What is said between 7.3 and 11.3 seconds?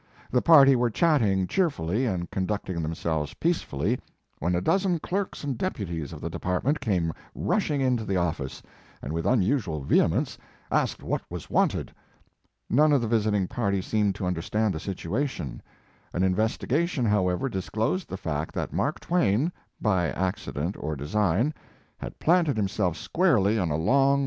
rushing into the office, and with unusual vehemence, asked what